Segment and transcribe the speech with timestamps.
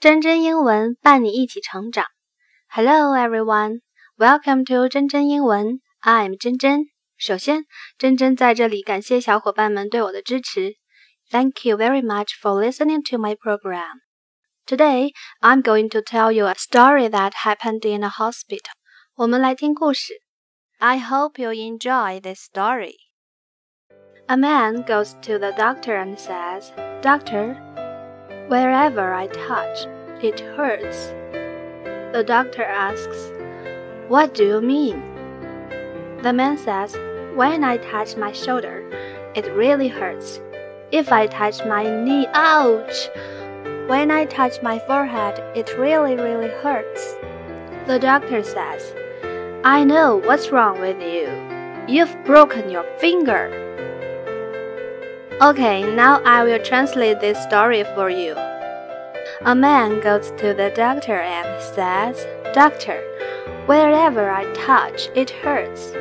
[0.00, 2.05] 真真英文伴你一起成长。
[2.69, 3.81] Hello everyone,
[4.17, 5.79] welcome to 真真英文。
[6.01, 6.85] I'm 真真。
[7.17, 7.65] 首先，
[7.97, 10.75] 真真在这里感谢小伙伴们对我的支持。
[11.29, 13.99] Thank you very much for listening to my program.
[14.65, 18.71] Today, I'm going to tell you a story that happened in a hospital.
[19.15, 20.13] 我们来听故事。
[20.79, 22.95] I hope you enjoy this story.
[24.27, 26.71] A man goes to the doctor and says,
[27.01, 27.55] Doctor,
[28.47, 29.87] Wherever I touch,
[30.21, 31.13] it hurts.
[32.13, 33.31] The doctor asks,
[34.07, 35.01] What do you mean?
[36.21, 36.95] The man says,
[37.35, 38.83] When I touch my shoulder,
[39.35, 40.41] it really hurts.
[40.91, 43.09] If I touch my knee, ouch!
[43.87, 47.15] When I touch my forehead, it really, really hurts.
[47.87, 48.93] The doctor says,
[49.63, 51.29] I know what's wrong with you.
[51.87, 53.70] You've broken your finger.
[55.40, 58.34] Okay, now I will translate this story for you.
[59.44, 63.02] A man goes to the doctor and says, Doctor,
[63.66, 65.94] wherever I touch, it hurts.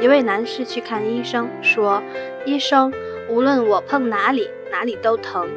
[0.00, 2.02] 一位男士去看医生，说：“
[2.44, 2.92] 医生，
[3.28, 5.48] 无论我碰哪里，哪里都疼。”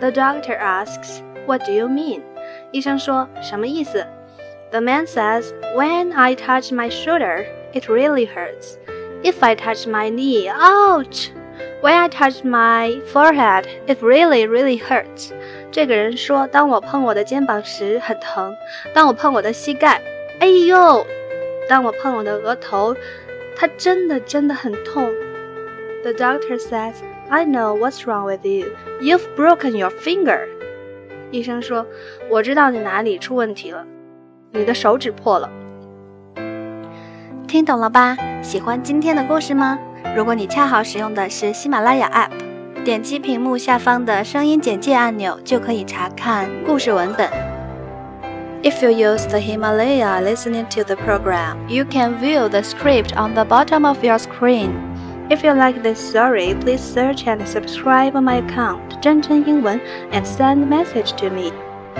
[0.00, 2.20] The doctor asks, "What do you mean?"
[2.72, 4.06] 医生说：“什么意思？”
[4.70, 8.76] The man says, "When I touch my shoulder, it really hurts.
[9.22, 11.30] If I touch my knee, ouch!"
[11.81, 15.31] When I touch my forehead, it really, really hurts.
[15.71, 18.55] 这个人说，当我碰我的肩膀时很疼，
[18.93, 19.99] 当我碰我的膝盖，
[20.39, 21.05] 哎呦，
[21.67, 22.95] 当我碰我的额头，
[23.55, 25.09] 它真的真的很痛。
[26.03, 26.93] The doctor says,
[27.29, 28.71] I know what's wrong with you.
[29.01, 30.47] You've broken your finger.
[31.31, 31.87] 医生说，
[32.29, 33.85] 我知道你哪里出问题了，
[34.51, 35.49] 你的手指破了。
[37.47, 38.17] 听懂了吧？
[38.41, 39.79] 喜欢今天的故事吗？
[40.16, 47.28] 如果你恰好使用的是喜马拉雅 App，点击屏幕下方的声音简介按钮就可以查看故事文本。
[48.62, 53.44] If you use the Himalaya listening to the program, you can view the script on the
[53.44, 54.70] bottom of your screen.
[55.28, 59.80] If you like this story, please search and subscribe my account 真真英文
[60.12, 61.52] and send message to me.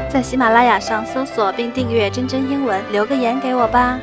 [0.09, 3.99] 在喜马拉雅上搜索并订阅真真英文，留个言给我吧。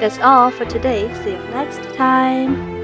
[0.00, 1.08] That's all for today.
[1.22, 2.81] See you next time.